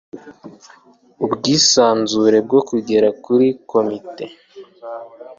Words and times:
ubwisanzure 1.25 2.37
bwo 2.45 2.59
kugera 2.69 3.07
kuri 3.23 3.47
komite 3.71 4.25